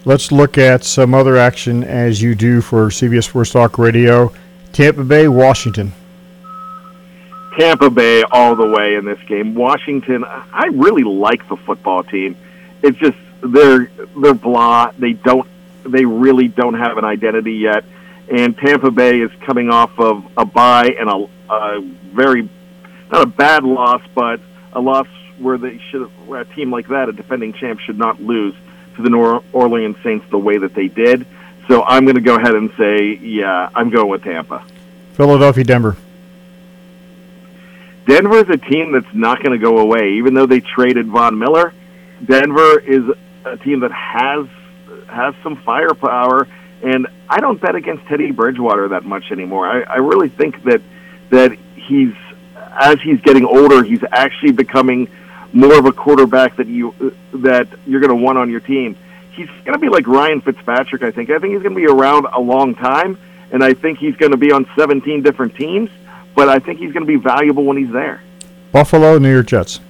Let's 0.04 0.30
look 0.30 0.56
at 0.58 0.84
some 0.84 1.12
other 1.12 1.36
action 1.36 1.82
as 1.82 2.22
you 2.22 2.34
do 2.34 2.60
for 2.60 2.86
CBS 2.88 3.24
Sports 3.24 3.50
Talk 3.50 3.78
Radio. 3.78 4.32
Tampa 4.72 5.02
Bay, 5.02 5.26
Washington. 5.26 5.92
Tampa 7.58 7.90
Bay 7.90 8.22
all 8.30 8.54
the 8.54 8.66
way 8.66 8.94
in 8.94 9.04
this 9.04 9.18
game. 9.26 9.54
Washington, 9.56 10.24
I 10.24 10.66
really 10.72 11.02
like 11.02 11.48
the 11.48 11.56
football 11.56 12.04
team. 12.04 12.36
It's 12.82 12.96
just 12.98 13.18
they're 13.40 13.90
they're 14.16 14.34
blah. 14.34 14.92
They 14.96 15.14
don't 15.14 15.48
they 15.84 16.04
really 16.04 16.46
don't 16.46 16.74
have 16.74 16.96
an 16.98 17.04
identity 17.04 17.54
yet. 17.54 17.84
And 18.30 18.56
Tampa 18.56 18.92
Bay 18.92 19.20
is 19.20 19.32
coming 19.40 19.70
off 19.70 19.98
of 19.98 20.24
a 20.36 20.44
bye 20.44 20.94
and 20.98 21.08
a, 21.08 21.28
a 21.52 21.80
very 22.14 22.48
not 23.10 23.22
a 23.22 23.26
bad 23.26 23.64
loss, 23.64 24.02
but 24.14 24.40
a 24.72 24.80
loss 24.80 25.08
where 25.38 25.58
they 25.58 25.80
should 25.90 26.02
have, 26.02 26.30
a 26.30 26.44
team 26.54 26.70
like 26.70 26.88
that, 26.88 27.08
a 27.08 27.12
defending 27.12 27.52
champ, 27.52 27.80
should 27.80 27.98
not 27.98 28.20
lose 28.22 28.54
to 28.98 29.02
the 29.02 29.10
New 29.10 29.42
Orleans 29.52 29.96
Saints 30.02 30.26
the 30.30 30.38
way 30.38 30.58
that 30.58 30.74
they 30.74 30.88
did. 30.88 31.26
So 31.68 31.82
I'm 31.84 32.04
going 32.04 32.16
to 32.16 32.20
go 32.20 32.36
ahead 32.36 32.54
and 32.54 32.70
say, 32.76 33.14
yeah, 33.14 33.70
I'm 33.74 33.90
going 33.90 34.08
with 34.08 34.22
Tampa. 34.22 34.64
Philadelphia, 35.14 35.64
Denver. 35.64 35.96
Denver 38.06 38.38
is 38.38 38.48
a 38.48 38.56
team 38.56 38.92
that's 38.92 39.14
not 39.14 39.42
going 39.42 39.52
to 39.52 39.62
go 39.62 39.78
away. 39.78 40.14
Even 40.14 40.34
though 40.34 40.46
they 40.46 40.60
traded 40.60 41.06
Von 41.06 41.38
Miller, 41.38 41.74
Denver 42.24 42.78
is 42.78 43.04
a 43.44 43.56
team 43.58 43.80
that 43.80 43.92
has 43.92 44.46
has 45.08 45.34
some 45.42 45.56
firepower, 45.56 46.46
and 46.82 47.06
I 47.28 47.40
don't 47.40 47.60
bet 47.60 47.74
against 47.74 48.06
Teddy 48.06 48.30
Bridgewater 48.30 48.88
that 48.88 49.04
much 49.04 49.30
anymore. 49.30 49.66
I, 49.66 49.82
I 49.82 49.96
really 49.96 50.28
think 50.28 50.62
that 50.64 50.80
that 51.30 51.52
he's 51.74 52.14
as 52.56 53.00
he's 53.02 53.20
getting 53.20 53.44
older, 53.44 53.82
he's 53.82 54.02
actually 54.10 54.52
becoming 54.52 55.08
more 55.52 55.78
of 55.78 55.86
a 55.86 55.92
quarterback 55.92 56.56
that 56.56 56.66
you 56.66 56.94
that 57.32 57.68
you're 57.86 58.00
going 58.00 58.16
to 58.16 58.22
want 58.22 58.38
on 58.38 58.50
your 58.50 58.60
team. 58.60 58.96
He's 59.32 59.48
going 59.64 59.74
to 59.74 59.78
be 59.78 59.88
like 59.88 60.06
Ryan 60.06 60.40
Fitzpatrick. 60.40 61.02
I 61.02 61.10
think. 61.10 61.30
I 61.30 61.38
think 61.38 61.54
he's 61.54 61.62
going 61.62 61.74
to 61.74 61.80
be 61.80 61.86
around 61.86 62.26
a 62.26 62.40
long 62.40 62.74
time, 62.74 63.18
and 63.52 63.62
I 63.62 63.74
think 63.74 63.98
he's 63.98 64.16
going 64.16 64.32
to 64.32 64.38
be 64.38 64.52
on 64.52 64.68
17 64.76 65.22
different 65.22 65.54
teams 65.56 65.90
but 66.38 66.48
I 66.48 66.60
think 66.60 66.78
he's 66.78 66.92
going 66.92 67.04
to 67.04 67.12
be 67.12 67.16
valuable 67.16 67.64
when 67.64 67.76
he's 67.76 67.90
there. 67.90 68.22
Buffalo, 68.70 69.18
New 69.18 69.32
York 69.32 69.46
Jets. 69.46 69.80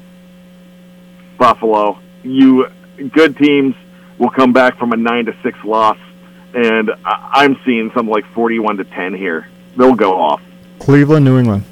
Buffalo, 1.37 1.99
you 2.23 2.71
good 3.13 3.37
teams 3.37 3.75
will 4.17 4.31
come 4.31 4.55
back 4.55 4.79
from 4.79 4.93
a 4.93 4.97
nine 4.97 5.27
to 5.27 5.37
six 5.43 5.63
loss, 5.63 5.99
and 6.55 6.91
I'm 7.05 7.61
seeing 7.67 7.91
something 7.93 8.11
like 8.11 8.25
forty-one 8.33 8.79
to 8.79 8.85
ten 8.85 9.13
here. 9.13 9.47
They'll 9.77 9.95
go 9.95 10.19
off. 10.19 10.41
Cleveland, 10.79 11.27
New 11.27 11.39
England. 11.39 11.65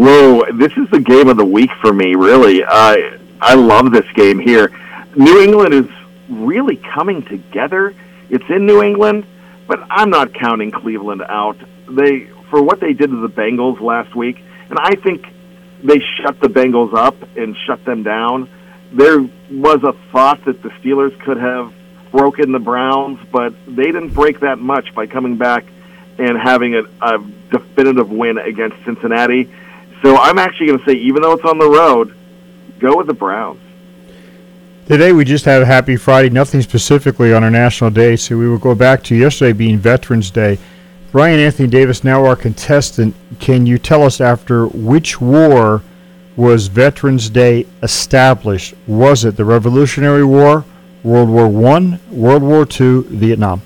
Whoa, 0.00 0.50
this 0.52 0.72
is 0.78 0.88
the 0.88 0.98
game 0.98 1.28
of 1.28 1.36
the 1.36 1.44
week 1.44 1.70
for 1.82 1.92
me. 1.92 2.14
Really, 2.14 2.64
I 2.64 3.18
I 3.38 3.52
love 3.54 3.92
this 3.92 4.10
game 4.14 4.38
here. 4.38 4.72
New 5.14 5.42
England 5.42 5.74
is 5.74 5.86
really 6.30 6.76
coming 6.76 7.22
together. 7.22 7.94
It's 8.30 8.48
in 8.48 8.64
New 8.64 8.82
England, 8.82 9.26
but 9.66 9.78
I'm 9.90 10.08
not 10.08 10.32
counting 10.32 10.70
Cleveland 10.70 11.20
out. 11.28 11.58
They 11.86 12.20
for 12.48 12.62
what 12.62 12.80
they 12.80 12.94
did 12.94 13.10
to 13.10 13.20
the 13.20 13.28
Bengals 13.28 13.78
last 13.82 14.16
week, 14.16 14.42
and 14.70 14.78
I 14.78 14.94
think 14.94 15.26
they 15.82 16.00
shut 16.16 16.40
the 16.40 16.48
Bengals 16.48 16.94
up 16.94 17.16
and 17.36 17.54
shut 17.66 17.84
them 17.84 18.02
down. 18.02 18.48
There 18.92 19.20
was 19.50 19.82
a 19.84 19.92
thought 20.12 20.42
that 20.46 20.62
the 20.62 20.70
Steelers 20.80 21.18
could 21.20 21.36
have 21.36 21.74
broken 22.10 22.52
the 22.52 22.58
Browns, 22.58 23.18
but 23.30 23.52
they 23.66 23.84
didn't 23.84 24.14
break 24.14 24.40
that 24.40 24.60
much 24.60 24.94
by 24.94 25.08
coming 25.08 25.36
back 25.36 25.66
and 26.16 26.38
having 26.38 26.74
a, 26.74 26.84
a 27.02 27.18
definitive 27.50 28.10
win 28.10 28.38
against 28.38 28.82
Cincinnati. 28.86 29.50
So 30.02 30.16
I'm 30.16 30.38
actually 30.38 30.68
going 30.68 30.78
to 30.78 30.84
say, 30.84 30.94
even 30.94 31.22
though 31.22 31.32
it's 31.32 31.44
on 31.44 31.58
the 31.58 31.68
road, 31.68 32.16
go 32.78 32.96
with 32.96 33.06
the 33.06 33.14
Browns. 33.14 33.60
Today 34.86 35.12
we 35.12 35.24
just 35.24 35.44
have 35.44 35.62
a 35.62 35.66
happy 35.66 35.96
Friday, 35.96 36.30
nothing 36.30 36.62
specifically 36.62 37.32
on 37.32 37.44
our 37.44 37.50
national 37.50 37.90
day, 37.90 38.16
so 38.16 38.36
we 38.36 38.48
will 38.48 38.58
go 38.58 38.74
back 38.74 39.04
to 39.04 39.14
yesterday 39.14 39.52
being 39.52 39.78
Veterans 39.78 40.30
Day. 40.30 40.58
Brian 41.12 41.38
Anthony 41.38 41.68
Davis, 41.68 42.02
now 42.02 42.24
our 42.24 42.34
contestant, 42.34 43.14
can 43.38 43.66
you 43.66 43.78
tell 43.78 44.02
us 44.02 44.20
after 44.20 44.66
which 44.66 45.20
war 45.20 45.82
was 46.36 46.68
Veterans 46.68 47.28
Day 47.28 47.66
established? 47.82 48.74
Was 48.86 49.24
it 49.24 49.36
the 49.36 49.44
Revolutionary 49.44 50.24
War, 50.24 50.64
World 51.02 51.28
War 51.28 51.48
One, 51.48 52.00
World 52.10 52.42
War 52.42 52.64
Two, 52.64 53.02
Vietnam? 53.10 53.62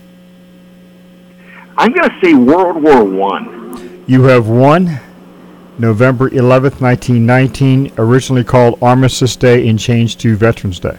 I'm 1.77 1.93
going 1.93 2.11
to 2.11 2.21
say 2.23 2.35
World 2.35 2.83
War 2.83 3.05
One. 3.05 4.05
You 4.07 4.25
have 4.25 4.49
won. 4.49 5.01
November 5.79 6.31
11th, 6.31 6.81
1919, 6.81 7.93
originally 7.99 8.45
called 8.45 8.79
Armistice 8.81 9.37
Day 9.37 9.69
and 9.69 9.79
changed 9.79 10.21
to 10.21 10.37
Veterans 10.37 10.79
Day. 10.79 10.99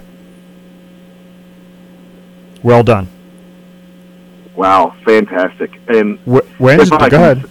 Well 2.62 2.84
done. 2.84 3.08
Wow, 4.56 4.96
fantastic! 5.06 5.80
And 5.88 6.18
Wh- 6.26 6.60
Wednesday, 6.60 7.10
go 7.10 7.18
ahead. 7.18 7.44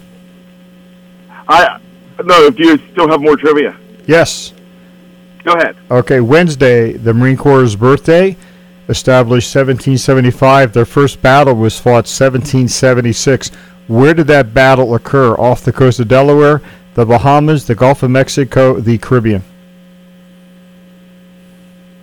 I 1.47 1.79
no. 2.23 2.45
If 2.45 2.57
you 2.59 2.77
still 2.91 3.07
have 3.09 3.21
more 3.21 3.37
trivia, 3.37 3.77
yes. 4.07 4.53
Go 5.43 5.53
ahead. 5.53 5.75
Okay, 5.91 6.19
Wednesday, 6.19 6.93
the 6.93 7.13
Marine 7.13 7.37
Corps' 7.37 7.75
birthday, 7.75 8.35
established 8.89 9.55
1775. 9.55 10.73
Their 10.73 10.85
first 10.85 11.21
battle 11.21 11.53
was 11.53 11.79
fought 11.79 12.07
1776. 12.07 13.51
Where 13.87 14.15
did 14.15 14.25
that 14.27 14.55
battle 14.55 14.95
occur? 14.95 15.35
Off 15.35 15.63
the 15.63 15.71
coast 15.71 15.99
of 15.99 16.07
Delaware, 16.07 16.61
the 16.95 17.05
Bahamas, 17.05 17.67
the 17.67 17.75
Gulf 17.75 18.03
of 18.03 18.09
Mexico, 18.09 18.79
the 18.79 18.97
Caribbean. 18.97 19.43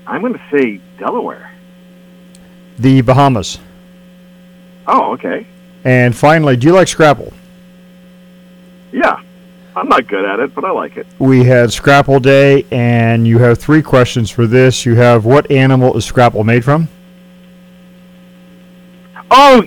I'm 0.06 0.20
going 0.20 0.34
to 0.34 0.42
say 0.52 0.80
Delaware. 0.98 1.50
The 2.78 3.00
Bahamas. 3.00 3.58
Oh, 4.86 5.12
okay. 5.14 5.46
And 5.84 6.14
finally, 6.14 6.56
do 6.56 6.66
you 6.66 6.74
like 6.74 6.88
Scrapple? 6.88 7.32
Yeah, 8.92 9.22
I'm 9.74 9.88
not 9.88 10.06
good 10.06 10.26
at 10.26 10.38
it, 10.40 10.54
but 10.54 10.64
I 10.64 10.70
like 10.70 10.98
it. 10.98 11.06
We 11.18 11.44
had 11.44 11.72
Scrapple 11.72 12.20
Day, 12.20 12.66
and 12.70 13.26
you 13.26 13.38
have 13.38 13.58
three 13.58 13.80
questions 13.82 14.30
for 14.30 14.46
this. 14.46 14.84
You 14.84 14.94
have 14.96 15.24
what 15.24 15.50
animal 15.50 15.96
is 15.96 16.04
Scrapple 16.04 16.44
made 16.44 16.64
from? 16.64 16.88
Oh, 19.30 19.62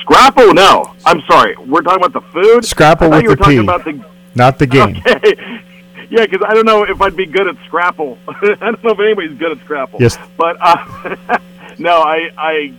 Scrapple? 0.00 0.52
No, 0.54 0.92
I'm 1.06 1.22
sorry. 1.30 1.56
We're 1.56 1.82
talking 1.82 2.04
about 2.04 2.12
the 2.12 2.28
food. 2.32 2.64
Scrapple 2.64 3.10
with 3.10 3.22
you 3.22 3.28
were 3.28 3.36
the 3.36 3.42
talking 3.42 3.58
P. 3.58 3.64
about 3.64 3.84
the. 3.84 4.17
Not 4.38 4.58
the 4.58 4.66
game. 4.66 5.02
Okay. 5.06 5.64
Yeah, 6.10 6.24
because 6.24 6.40
I 6.48 6.54
don't 6.54 6.64
know 6.64 6.84
if 6.84 7.02
I'd 7.02 7.16
be 7.16 7.26
good 7.26 7.46
at 7.48 7.56
Scrapple. 7.66 8.16
I 8.28 8.54
don't 8.54 8.82
know 8.82 8.92
if 8.92 8.98
anybody's 8.98 9.36
good 9.36 9.52
at 9.52 9.58
Scrapple. 9.58 10.00
Yes. 10.00 10.16
But 10.38 10.56
uh, 10.58 11.38
no, 11.78 12.00
I 12.00 12.30
I 12.38 12.74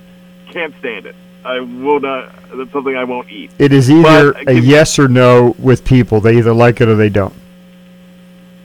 can't 0.50 0.74
stand 0.80 1.06
it. 1.06 1.16
I 1.46 1.60
will 1.60 2.00
not. 2.00 2.32
That's 2.52 2.72
something 2.72 2.96
I 2.96 3.04
won't 3.04 3.30
eat. 3.30 3.52
It 3.60 3.72
is 3.72 3.92
either 3.92 4.34
But, 4.34 4.50
a 4.50 4.60
yes 4.60 4.98
or 4.98 5.08
no 5.08 5.54
with 5.60 5.86
people. 5.86 6.22
They 6.22 6.40
either 6.40 6.54
like 6.54 6.82
it 6.82 6.88
or 6.88 6.96
they 6.96 7.10
don't. 7.10 7.36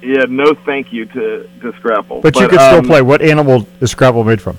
Yeah, 0.01 0.25
no, 0.31 0.55
thank 0.55 0.95
you 0.95 1.05
to 1.07 1.47
to 1.61 1.73
Scrapple. 1.75 2.23
But, 2.23 2.35
you 2.37 2.49
can 2.49 2.59
still 2.59 2.79
um, 2.79 2.87
play. 2.87 3.03
What 3.03 3.21
animal 3.21 3.69
is 3.83 3.91
Scrapple 3.91 4.25
made 4.25 4.41
from? 4.41 4.57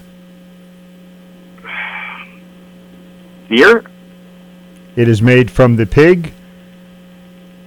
Deer? 3.49 3.83
It 4.95 5.07
is 5.07 5.19
made 5.19 5.49
from 5.49 5.77
the 5.77 5.87
pig. 5.87 6.31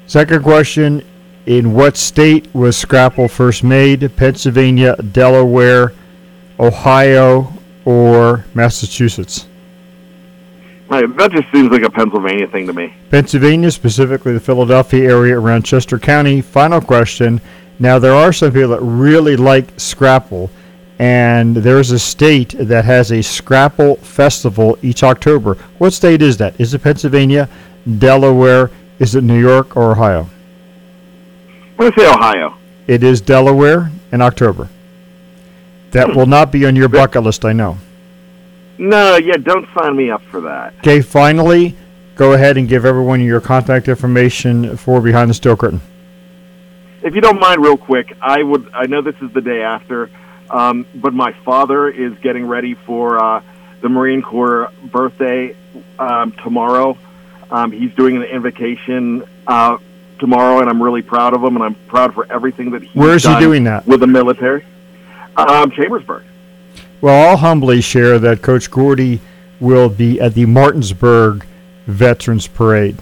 Second 0.08 0.42
question 0.42 1.04
In 1.44 1.74
what 1.74 1.98
state 1.98 2.48
was 2.54 2.78
Scrapple 2.78 3.28
first 3.28 3.62
made? 3.62 4.10
Pennsylvania, 4.16 4.96
Delaware, 4.96 5.92
Ohio, 6.58 7.52
or 7.84 8.46
Massachusetts? 8.54 9.46
Right, 10.88 11.04
that 11.18 11.32
just 11.32 11.52
seems 11.52 11.70
like 11.70 11.82
a 11.82 11.90
Pennsylvania 11.90 12.46
thing 12.46 12.66
to 12.68 12.72
me. 12.72 12.94
Pennsylvania, 13.10 13.70
specifically 13.70 14.32
the 14.32 14.40
Philadelphia 14.40 15.10
area 15.10 15.38
around 15.38 15.66
Chester 15.66 15.98
County. 15.98 16.40
Final 16.40 16.80
question. 16.80 17.38
Now, 17.78 17.98
there 17.98 18.14
are 18.14 18.32
some 18.32 18.50
people 18.50 18.70
that 18.70 18.80
really 18.80 19.36
like 19.36 19.78
Scrapple, 19.78 20.50
and 20.98 21.54
there's 21.54 21.90
a 21.90 21.98
state 21.98 22.54
that 22.58 22.86
has 22.86 23.12
a 23.12 23.22
Scrapple 23.22 23.96
festival 23.96 24.78
each 24.80 25.02
October. 25.02 25.56
What 25.76 25.92
state 25.92 26.22
is 26.22 26.38
that? 26.38 26.58
Is 26.58 26.72
it 26.72 26.82
Pennsylvania, 26.82 27.50
Delaware, 27.98 28.70
is 28.98 29.14
it 29.14 29.24
New 29.24 29.40
York, 29.40 29.76
or 29.76 29.92
Ohio? 29.92 30.28
I'm 31.48 31.76
going 31.76 31.92
to 31.92 32.00
say 32.00 32.08
Ohio. 32.08 32.56
It 32.86 33.02
is 33.02 33.20
Delaware 33.20 33.90
in 34.10 34.20
October. 34.20 34.68
That 35.92 36.14
will 36.14 36.26
not 36.26 36.52
be 36.52 36.66
on 36.66 36.76
your 36.76 36.88
bucket 36.88 37.22
list, 37.22 37.44
I 37.44 37.52
know. 37.52 37.78
No, 38.78 39.16
yeah, 39.16 39.36
don't 39.36 39.66
sign 39.78 39.96
me 39.96 40.10
up 40.10 40.22
for 40.22 40.40
that. 40.42 40.74
Okay, 40.78 41.00
finally, 41.00 41.76
go 42.14 42.32
ahead 42.32 42.56
and 42.56 42.68
give 42.68 42.84
everyone 42.84 43.20
your 43.20 43.40
contact 43.40 43.88
information 43.88 44.76
for 44.76 45.00
Behind 45.00 45.30
the 45.30 45.34
Steel 45.34 45.56
Curtain. 45.56 45.80
If 47.02 47.14
you 47.14 47.20
don't 47.20 47.40
mind, 47.40 47.62
real 47.62 47.76
quick, 47.76 48.16
I 48.20 48.42
would. 48.42 48.70
I 48.74 48.86
know 48.86 49.02
this 49.02 49.16
is 49.22 49.32
the 49.32 49.40
day 49.40 49.62
after, 49.62 50.10
um, 50.50 50.86
but 50.94 51.14
my 51.14 51.32
father 51.44 51.88
is 51.88 52.18
getting 52.18 52.46
ready 52.46 52.74
for 52.74 53.22
uh, 53.22 53.42
the 53.80 53.88
Marine 53.88 54.22
Corps 54.22 54.70
birthday 54.84 55.56
um, 55.98 56.32
tomorrow. 56.32 56.98
Um, 57.50 57.72
he's 57.72 57.92
doing 57.94 58.16
an 58.16 58.24
invocation 58.24 59.24
uh, 59.46 59.78
tomorrow, 60.18 60.60
and 60.60 60.68
I'm 60.68 60.82
really 60.82 61.02
proud 61.02 61.34
of 61.34 61.42
him, 61.42 61.56
and 61.56 61.64
I'm 61.64 61.74
proud 61.86 62.14
for 62.14 62.30
everything 62.30 62.70
that 62.72 62.82
he's 62.82 62.94
Where 62.94 63.14
is 63.14 63.24
he 63.24 63.38
doing 63.38 63.64
that? 63.64 63.86
with 63.86 64.00
the 64.00 64.06
military. 64.06 64.64
Um, 65.36 65.70
Chambersburg. 65.70 66.24
Well, 67.00 67.30
I'll 67.30 67.36
humbly 67.36 67.80
share 67.80 68.18
that 68.18 68.42
Coach 68.42 68.70
Gordy 68.70 69.20
will 69.60 69.88
be 69.88 70.20
at 70.20 70.34
the 70.34 70.46
Martinsburg 70.46 71.46
Veterans 71.86 72.46
Parade, 72.46 72.96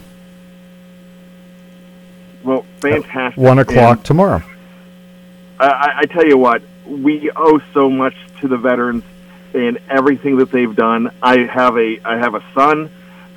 Well, 2.43 2.65
fantastic. 2.79 3.37
one 3.41 3.59
o'clock 3.59 3.97
And 3.97 4.05
tomorrow. 4.05 4.43
I- 5.59 5.65
I, 5.67 5.93
I 5.99 6.05
tell 6.05 6.25
you 6.25 6.37
what, 6.37 6.61
we 6.85 7.29
owe 7.35 7.59
so 7.73 7.89
much 7.89 8.15
to 8.41 8.47
the 8.47 8.57
veterans 8.57 9.03
and 9.53 9.79
everything 9.89 10.37
that 10.37 10.51
they've 10.51 10.73
done. 10.75 11.09
I 11.21 11.39
have 11.39 11.75
a 11.77 11.99
I 12.05 12.17
have 12.17 12.35
a 12.35 12.43
son 12.53 12.89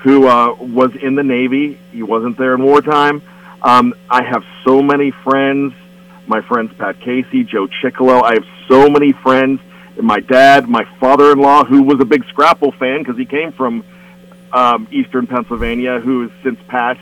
who 0.02 0.26
uh, 0.26 0.54
was 0.54 0.94
in 0.96 1.14
the 1.14 1.22
Navy. 1.22 1.78
He 1.92 2.02
wasn't 2.02 2.38
there 2.38 2.54
in 2.54 2.62
wartime. 2.62 3.22
Um, 3.62 3.94
I 4.08 4.22
have 4.22 4.44
so 4.64 4.82
many 4.82 5.10
friends. 5.10 5.74
My 6.26 6.40
friends 6.40 6.72
Pat 6.78 7.00
Casey, 7.00 7.44
Joe 7.44 7.66
Chickalo. 7.66 8.22
I 8.22 8.34
have 8.34 8.46
so 8.68 8.88
many 8.88 9.12
friends. 9.12 9.60
My 10.00 10.20
dad, 10.20 10.68
my 10.68 10.84
father-in-law, 10.98 11.64
who 11.64 11.82
was 11.82 12.00
a 12.00 12.04
big 12.04 12.24
Scrapple 12.26 12.72
fan 12.72 13.00
because 13.00 13.18
he 13.18 13.26
came 13.26 13.52
from 13.52 13.84
um, 14.52 14.88
Eastern 14.90 15.26
Pennsylvania, 15.26 16.00
who 16.00 16.22
has 16.22 16.30
since 16.42 16.58
passed. 16.68 17.00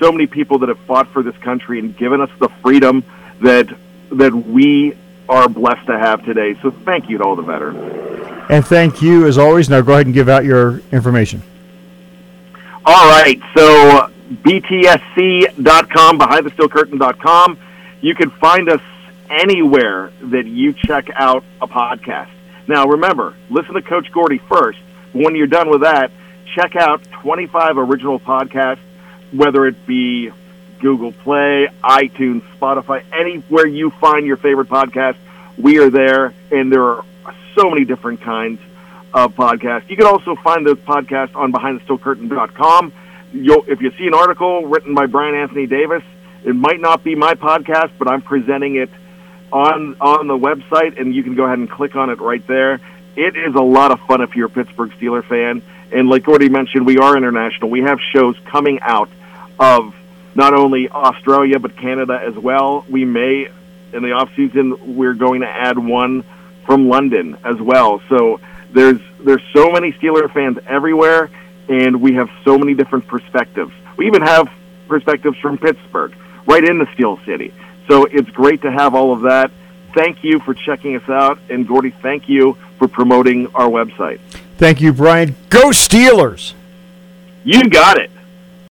So 0.00 0.12
many 0.12 0.26
people 0.26 0.58
that 0.58 0.68
have 0.68 0.80
fought 0.80 1.08
for 1.08 1.22
this 1.22 1.36
country 1.38 1.78
and 1.78 1.96
given 1.96 2.20
us 2.20 2.30
the 2.38 2.48
freedom 2.62 3.04
that 3.40 3.68
that 4.10 4.34
we 4.34 4.96
are 5.28 5.48
blessed 5.48 5.86
to 5.86 5.98
have 5.98 6.24
today. 6.24 6.56
So 6.60 6.70
thank 6.70 7.08
you 7.08 7.18
to 7.18 7.24
all 7.24 7.36
the 7.36 7.42
veterans. 7.42 8.44
And 8.50 8.66
thank 8.66 9.00
you, 9.00 9.26
as 9.26 9.38
always. 9.38 9.70
Now 9.70 9.80
go 9.80 9.94
ahead 9.94 10.06
and 10.06 10.14
give 10.14 10.28
out 10.28 10.44
your 10.44 10.82
information. 10.92 11.42
All 12.86 13.08
right, 13.08 13.40
so 13.56 14.10
btsc.com, 14.42 16.18
behindthesteelcurtain.com. 16.18 17.58
You 18.02 18.14
can 18.14 18.28
find 18.30 18.68
us 18.68 18.82
anywhere 19.30 20.12
that 20.20 20.44
you 20.46 20.74
check 20.74 21.08
out 21.14 21.44
a 21.62 21.66
podcast. 21.66 22.28
Now, 22.68 22.86
remember, 22.86 23.34
listen 23.48 23.74
to 23.74 23.82
Coach 23.82 24.12
Gordy 24.12 24.36
first. 24.36 24.78
When 25.12 25.34
you're 25.34 25.46
done 25.46 25.70
with 25.70 25.80
that, 25.80 26.10
check 26.54 26.76
out 26.76 27.02
25 27.22 27.78
original 27.78 28.20
podcasts, 28.20 28.80
whether 29.32 29.66
it 29.66 29.86
be 29.86 30.30
Google 30.80 31.12
Play, 31.12 31.68
iTunes, 31.82 32.42
Spotify, 32.58 33.02
anywhere 33.12 33.66
you 33.66 33.90
find 33.90 34.26
your 34.26 34.36
favorite 34.36 34.68
podcast, 34.68 35.16
we 35.56 35.78
are 35.78 35.88
there, 35.88 36.34
and 36.50 36.70
there 36.70 36.84
are 36.84 37.04
so 37.56 37.70
many 37.70 37.86
different 37.86 38.20
kinds 38.20 38.60
of 39.14 39.34
podcasts. 39.34 39.88
You 39.88 39.96
can 39.96 40.06
also 40.06 40.34
find 40.34 40.66
those 40.66 40.78
podcasts 40.78 41.34
on 41.36 41.52
BehindTheSteelCurtain.com. 41.52 42.92
You'll, 43.32 43.64
if 43.68 43.80
you 43.80 43.92
see 43.96 44.06
an 44.06 44.14
article 44.14 44.66
written 44.66 44.94
by 44.94 45.06
Brian 45.06 45.36
Anthony 45.36 45.66
Davis, 45.66 46.02
it 46.44 46.54
might 46.54 46.80
not 46.80 47.04
be 47.04 47.14
my 47.14 47.34
podcast, 47.34 47.92
but 47.98 48.10
I'm 48.10 48.22
presenting 48.22 48.76
it 48.76 48.90
on 49.52 49.96
on 50.00 50.26
the 50.26 50.36
website, 50.36 51.00
and 51.00 51.14
you 51.14 51.22
can 51.22 51.36
go 51.36 51.44
ahead 51.44 51.58
and 51.58 51.70
click 51.70 51.94
on 51.94 52.10
it 52.10 52.20
right 52.20 52.44
there. 52.46 52.80
It 53.16 53.36
is 53.36 53.54
a 53.54 53.62
lot 53.62 53.92
of 53.92 54.00
fun 54.00 54.20
if 54.20 54.34
you're 54.34 54.46
a 54.46 54.50
Pittsburgh 54.50 54.90
Steeler 54.98 55.24
fan. 55.24 55.62
And 55.92 56.08
like 56.08 56.24
Gordy 56.24 56.48
mentioned, 56.48 56.84
we 56.84 56.98
are 56.98 57.16
international. 57.16 57.70
We 57.70 57.82
have 57.82 57.98
shows 58.12 58.36
coming 58.46 58.80
out 58.80 59.08
of 59.60 59.94
not 60.34 60.54
only 60.54 60.88
Australia 60.88 61.60
but 61.60 61.76
Canada 61.76 62.20
as 62.20 62.34
well. 62.34 62.84
We 62.90 63.04
may, 63.04 63.48
in 63.92 64.02
the 64.02 64.12
off 64.12 64.30
season, 64.34 64.96
we're 64.96 65.14
going 65.14 65.42
to 65.42 65.48
add 65.48 65.78
one 65.78 66.24
from 66.66 66.88
London 66.88 67.36
as 67.44 67.60
well. 67.60 68.02
So 68.08 68.40
there's 68.72 69.00
there's 69.20 69.42
so 69.52 69.70
many 69.70 69.92
Steeler 69.92 70.32
fans 70.32 70.58
everywhere, 70.66 71.30
and 71.68 72.00
we 72.00 72.14
have 72.14 72.30
so 72.44 72.58
many 72.58 72.74
different 72.74 73.06
perspectives. 73.06 73.72
We 73.96 74.06
even 74.06 74.22
have 74.22 74.50
perspectives 74.88 75.38
from 75.38 75.58
Pittsburgh, 75.58 76.14
right 76.46 76.64
in 76.64 76.78
the 76.78 76.86
Steel 76.94 77.18
City. 77.24 77.54
So 77.88 78.04
it's 78.04 78.30
great 78.30 78.62
to 78.62 78.70
have 78.70 78.94
all 78.94 79.12
of 79.12 79.22
that. 79.22 79.50
Thank 79.94 80.24
you 80.24 80.40
for 80.40 80.54
checking 80.54 80.96
us 80.96 81.08
out, 81.08 81.38
and 81.48 81.66
Gordy, 81.66 81.90
thank 81.90 82.28
you 82.28 82.58
for 82.78 82.88
promoting 82.88 83.46
our 83.54 83.68
website. 83.68 84.18
Thank 84.56 84.80
you, 84.80 84.92
Brian. 84.92 85.36
Go 85.50 85.70
Steelers! 85.70 86.54
You 87.44 87.68
got 87.68 87.98
it. 87.98 88.10